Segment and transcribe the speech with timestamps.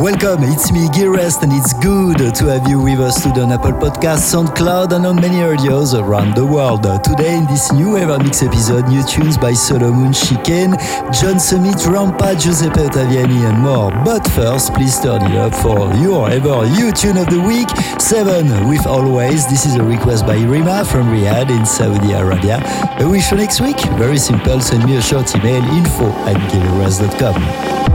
[0.00, 3.72] Welcome, it's me, Rest, and it's good to have you with us today on Apple
[3.72, 6.84] Podcasts, SoundCloud, and on many radios around the world.
[7.04, 10.72] Today, in this new Ever Mix episode, new tunes by Solomun Chicane,
[11.12, 13.90] John Summit, Rampa, Giuseppe Ottaviani, and more.
[14.02, 17.68] But first, please turn it up for your ever you tune of the week,
[18.00, 19.46] 7 with Always.
[19.48, 22.62] This is a request by Rima from Riyadh in Saudi Arabia.
[23.00, 23.78] A wish for next week?
[24.00, 27.89] Very simple, send me a short email info at gileverest.com.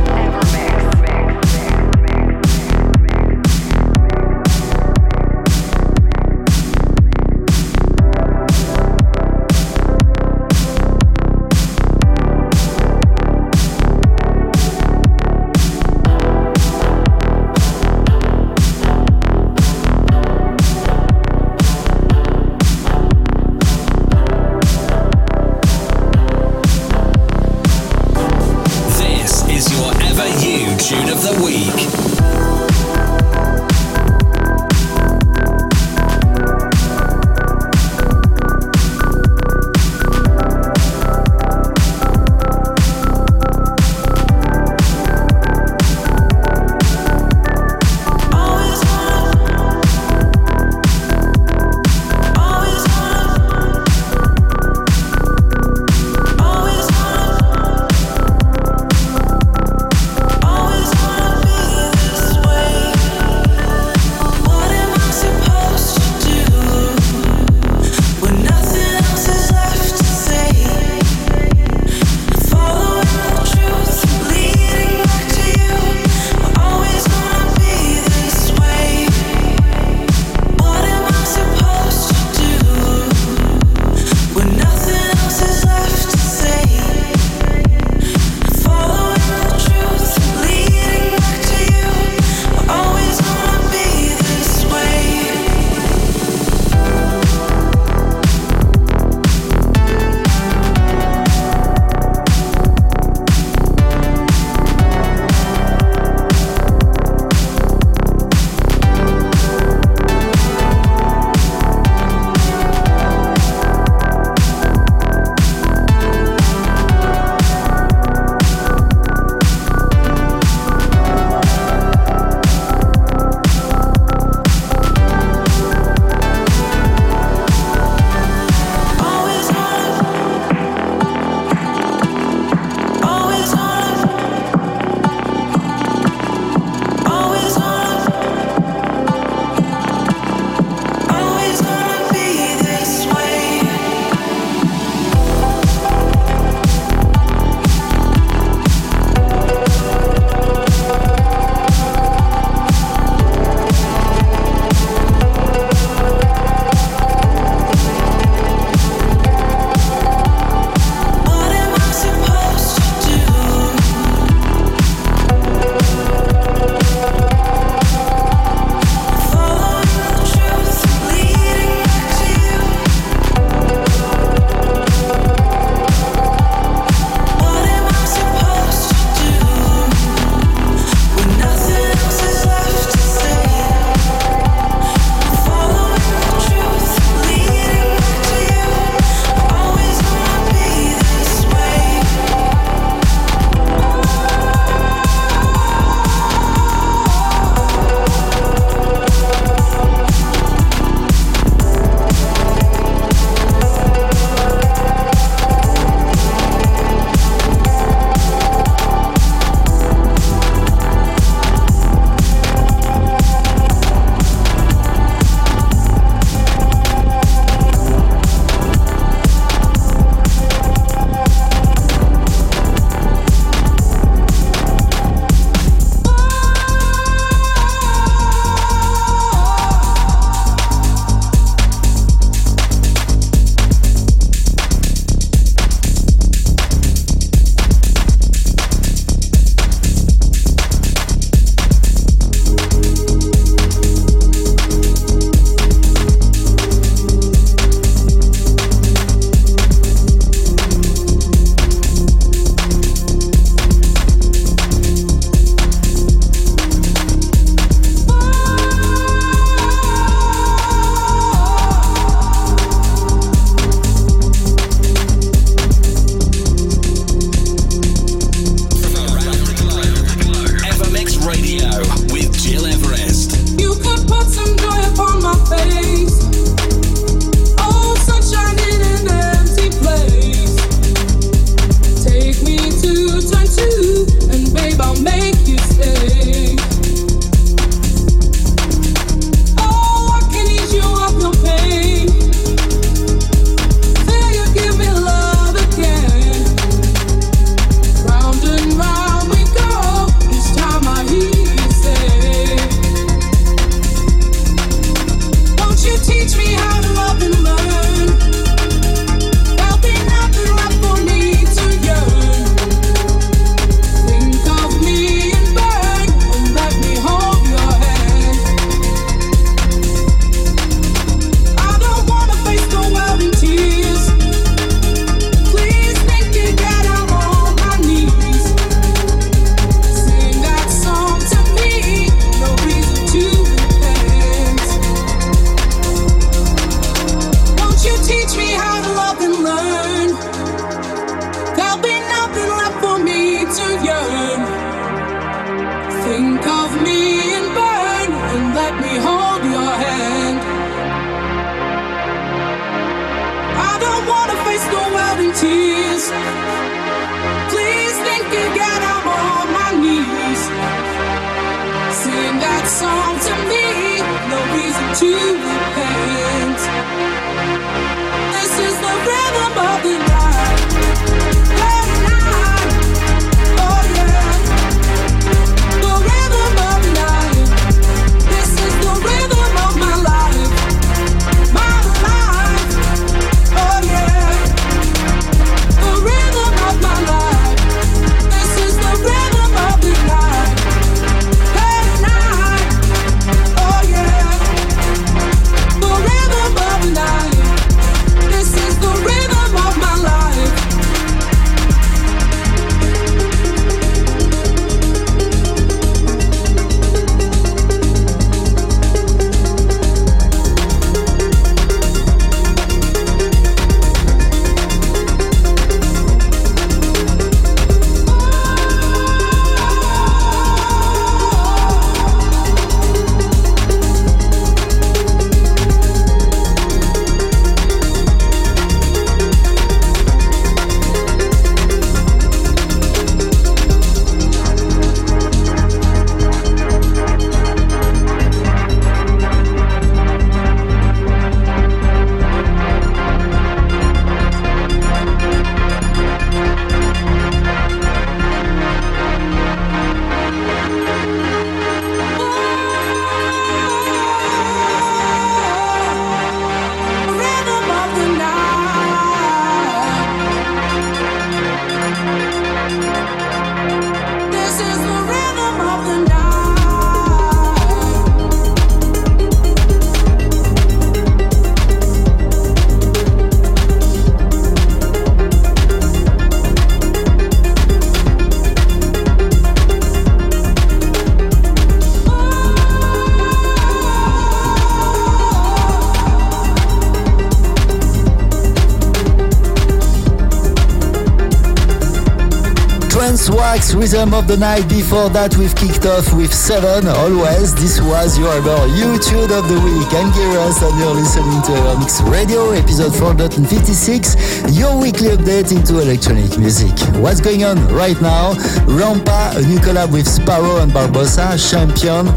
[493.85, 494.67] Rhythm of the Night.
[494.67, 497.53] Before that, we've kicked off with 7 Always.
[497.53, 498.33] This was your
[498.73, 499.85] YouTube of the Week.
[499.93, 506.33] I'm Giras and you're listening to Mix Radio, episode 456, your weekly update into electronic
[506.41, 506.73] music.
[506.97, 508.33] What's going on right now?
[508.65, 512.09] Rampa, a new collab with Sparrow and Barbossa, Champion.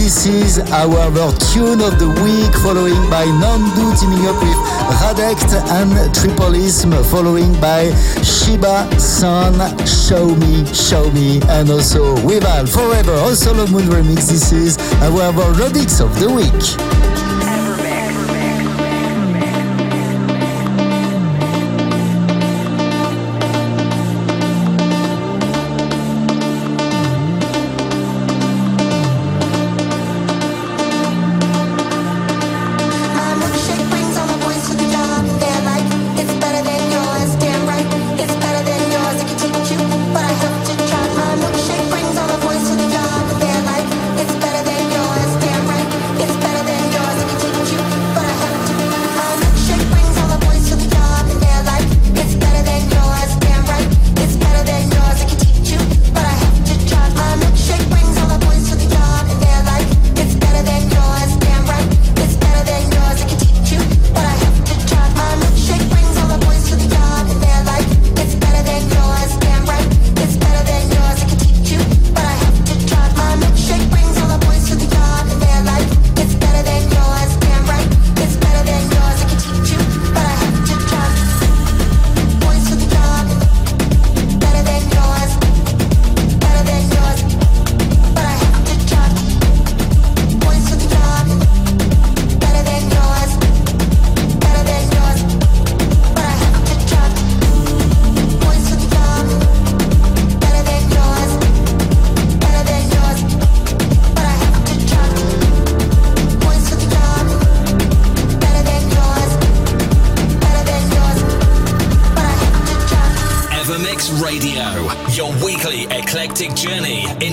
[0.00, 0.96] This is our
[1.52, 4.56] tune of the week, following by Nandu teaming up with
[5.04, 5.52] Radect
[5.84, 7.92] and Tripolism, following by
[8.24, 14.28] Shiba San, Show Me, Show And also Wival Forever, also Moon remix.
[14.28, 17.29] This is our Rodix of the week.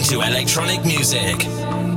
[0.08, 1.97] to electronic music.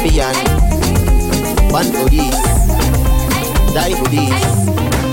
[0.00, 0.34] Champion.
[1.68, 2.34] Born for this,
[3.74, 5.09] die for this.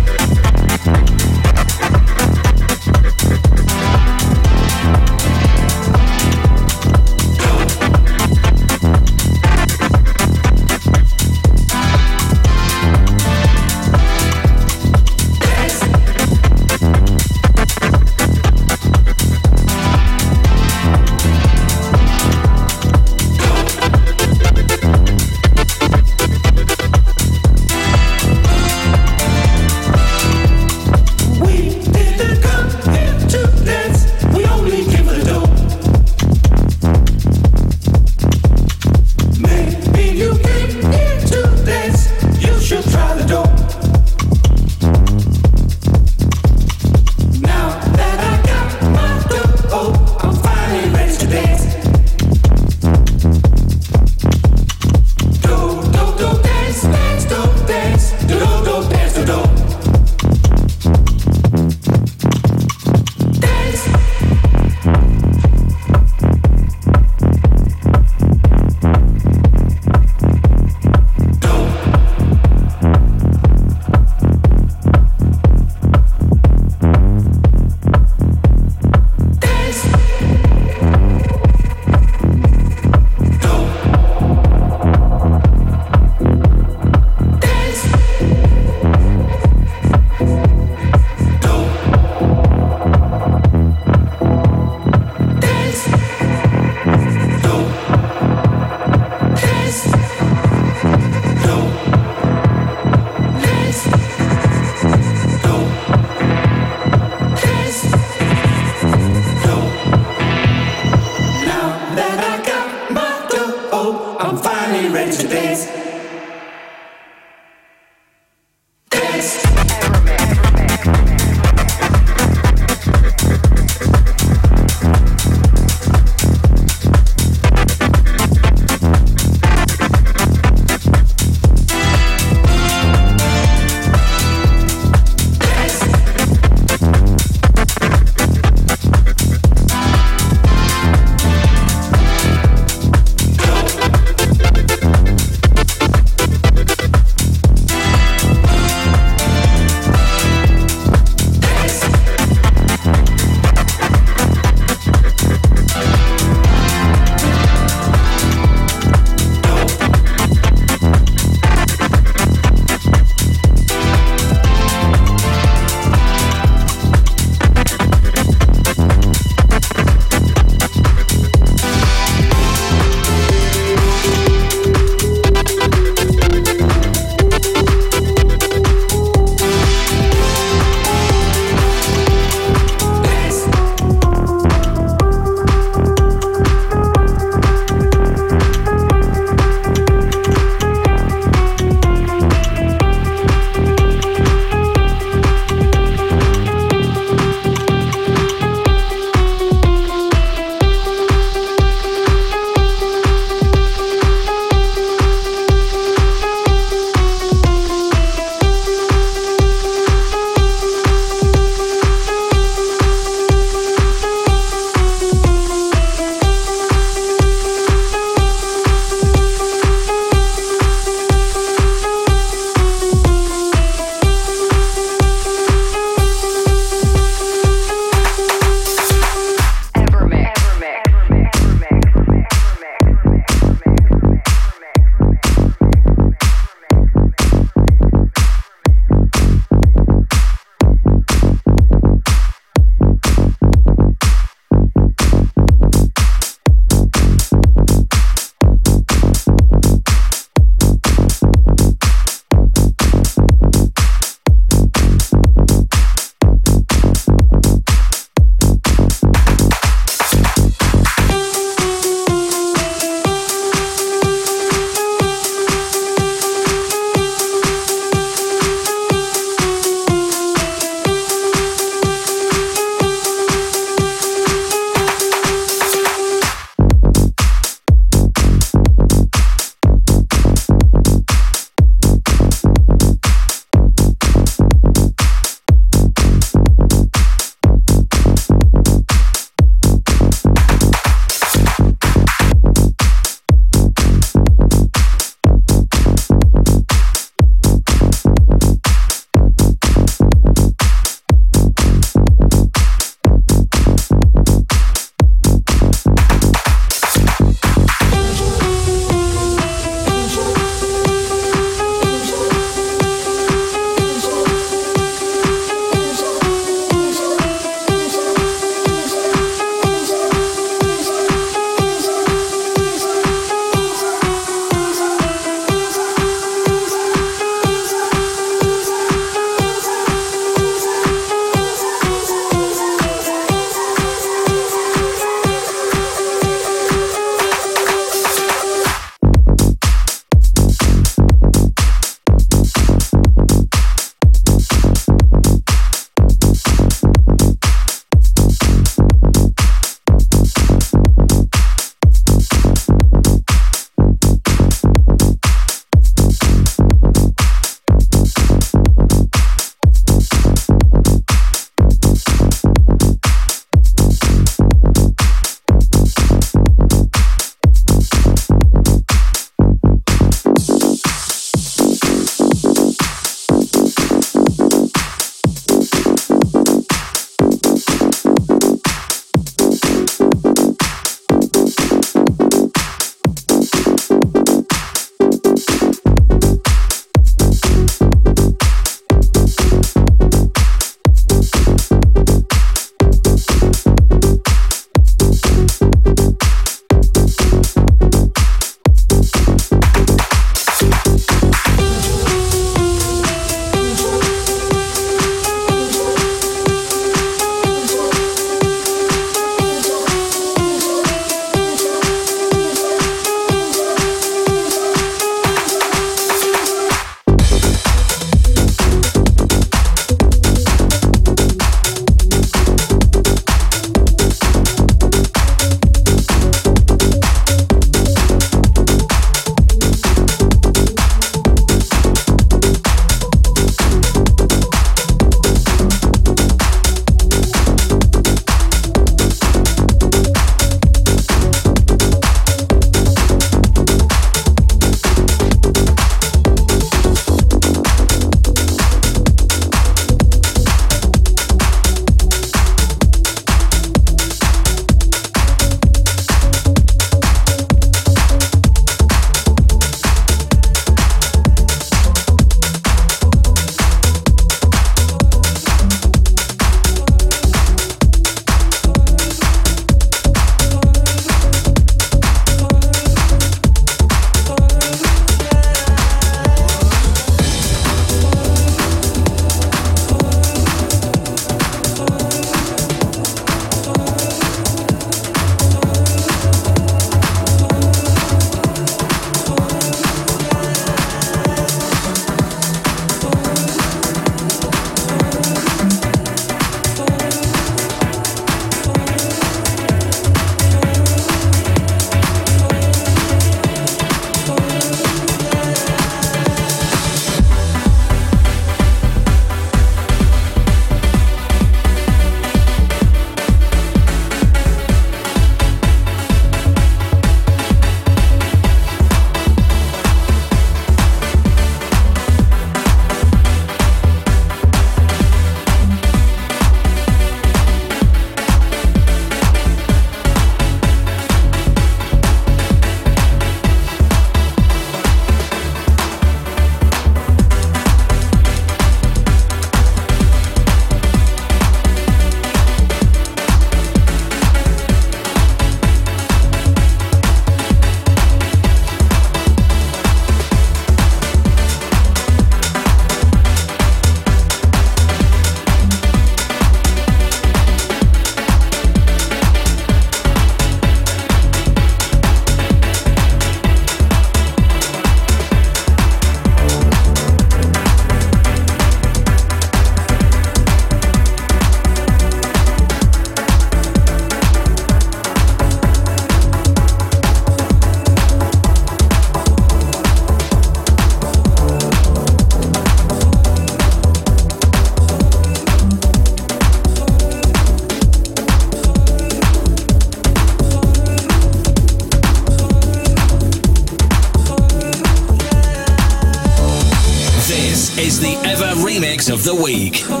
[599.01, 600.00] Remix of the week.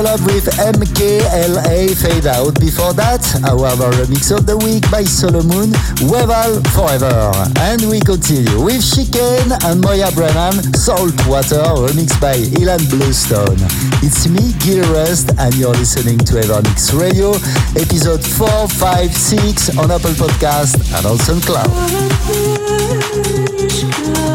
[0.00, 2.58] Collab with MKLA Fade Out.
[2.58, 3.68] Before that, our
[4.00, 5.76] remix of the week by Solomun,
[6.08, 7.30] Weval Forever.
[7.60, 13.60] And we continue with Chicane and Moya Brennan, Salt Water, remixed by Ilan Bluestone.
[14.00, 17.36] It's me, Gil Everest, and you're listening to Evermix Radio,
[17.76, 24.29] episode 456 on Apple Podcast and also on SoundCloud.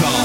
[0.00, 0.17] On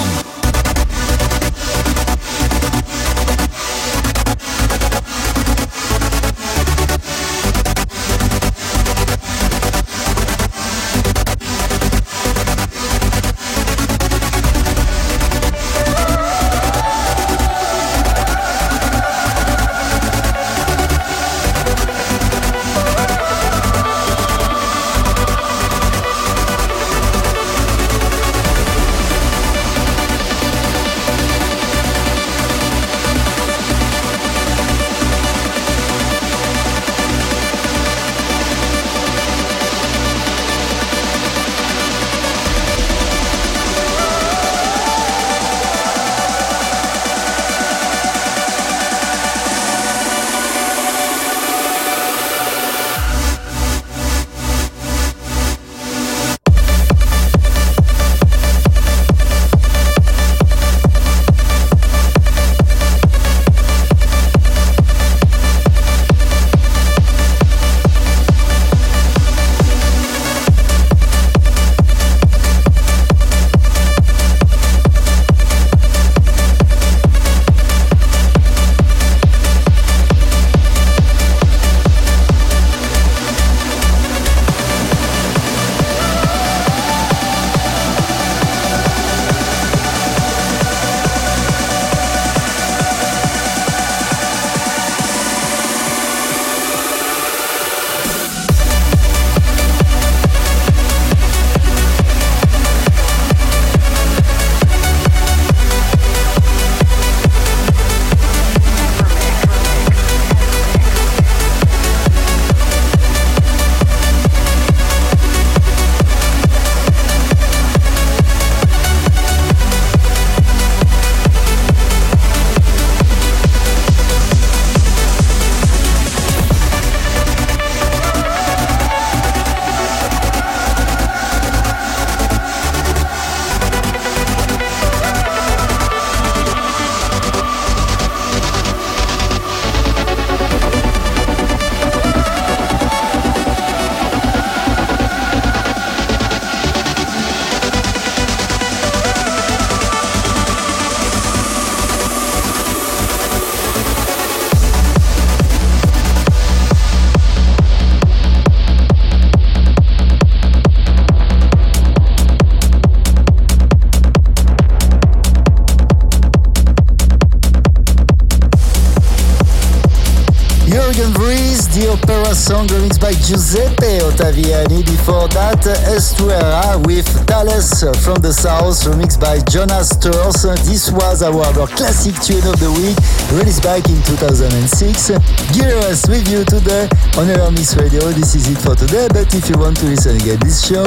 [173.33, 174.85] Giuseppe Ottaviani.
[174.85, 180.45] Before that, Estuera with Tales from the South, remixed by Jonas Steur's.
[180.69, 182.93] This was our, our classic tune of the week,
[183.33, 185.17] released back in 2006.
[185.49, 186.85] Gearus with you today
[187.17, 188.05] on Evermix Radio.
[188.13, 190.85] This is it for today, but if you want to listen again this show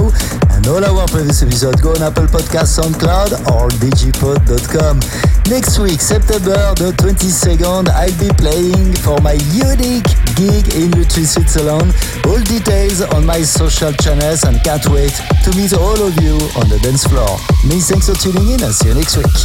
[0.55, 5.03] and all our previous episodes, go on Apple Podcasts, SoundCloud, or digipod.com.
[5.51, 10.07] Next week, September the 22nd, I'll be playing for my unique
[10.37, 11.95] gig in Lutry, Switzerland.
[12.26, 15.12] All details on my social channels and can't wait
[15.45, 17.39] to meet all of you on the dance floor.
[17.66, 19.37] Many thanks for tuning in and see you next week.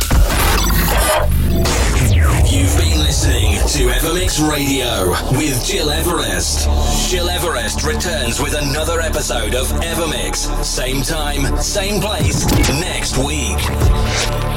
[2.52, 6.68] You've been listening to Evermix Radio with Gil Everest.
[7.10, 10.64] Gil Everest returns with another episode of Evermix.
[10.64, 12.46] Same time, same place,
[12.82, 14.51] next week.